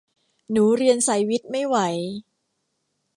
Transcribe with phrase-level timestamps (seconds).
[0.51, 1.77] หนูเรียนสายวิทย์ไม่ไหว